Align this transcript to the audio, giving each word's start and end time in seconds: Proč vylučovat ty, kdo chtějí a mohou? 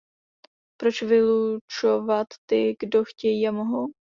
Proč 0.79 1.01
vylučovat 1.01 2.27
ty, 2.45 2.75
kdo 2.79 3.03
chtějí 3.05 3.47
a 3.47 3.51
mohou? 3.51 3.91